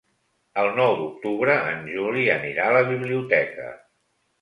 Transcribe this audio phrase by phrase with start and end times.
[0.61, 3.73] El nou d'octubre en Juli anirà a la biblioteca.